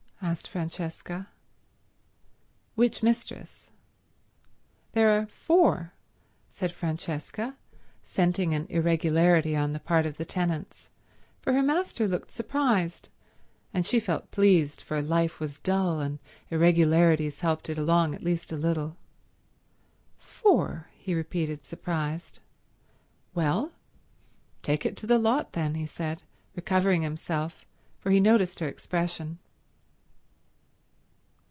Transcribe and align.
asked 0.23 0.47
Francesca. 0.47 1.27
"Which 2.75 3.01
mistress?" 3.01 3.71
"There 4.93 5.09
are 5.19 5.25
four," 5.25 5.93
said 6.47 6.71
Francesca, 6.71 7.57
scenting 8.03 8.53
an 8.53 8.67
irregularity 8.69 9.55
on 9.55 9.73
the 9.73 9.79
part 9.79 10.05
of 10.05 10.17
the 10.17 10.23
tenants, 10.23 10.89
for 11.41 11.53
her 11.53 11.63
master 11.63 12.07
looked 12.07 12.31
surprised; 12.31 13.09
and 13.73 13.85
she 13.85 13.99
felt 13.99 14.29
pleased, 14.29 14.79
for 14.81 15.01
life 15.01 15.39
was 15.39 15.57
dull 15.59 15.99
and 15.99 16.19
irregularities 16.51 17.39
helped 17.39 17.67
it 17.67 17.79
along 17.79 18.13
at 18.13 18.23
least 18.23 18.51
a 18.51 18.57
little. 18.57 18.95
"Four?" 20.17 20.87
he 20.93 21.13
repeated 21.15 21.65
surprised. 21.65 22.39
"Well, 23.33 23.71
take 24.61 24.85
it 24.85 24.95
to 24.97 25.07
the 25.07 25.17
lot 25.19 25.53
then," 25.53 25.73
he 25.73 25.87
said, 25.87 26.21
recovering 26.55 27.01
himself, 27.01 27.65
for 27.99 28.11
he 28.11 28.19
noticed 28.19 28.59
her 28.59 28.67
expression. 28.67 29.39